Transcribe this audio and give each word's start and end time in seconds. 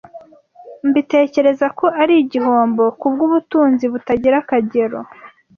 mbitekereza 0.87 1.67
ko 1.79 1.85
ari 2.01 2.13
igihombo 2.23 2.83
kubw’ubutunzi 2.99 3.85
butagira 3.93 4.35
akagero 4.43 4.99